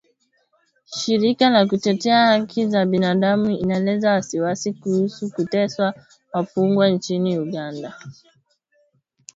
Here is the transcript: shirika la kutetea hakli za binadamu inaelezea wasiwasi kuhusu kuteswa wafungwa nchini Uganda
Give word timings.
shirika 0.85 1.49
la 1.49 1.65
kutetea 1.65 2.25
hakli 2.27 2.69
za 2.69 2.85
binadamu 2.85 3.49
inaelezea 3.51 4.11
wasiwasi 4.11 4.73
kuhusu 4.73 5.29
kuteswa 5.31 5.93
wafungwa 6.33 6.89
nchini 6.89 7.39
Uganda 7.39 7.93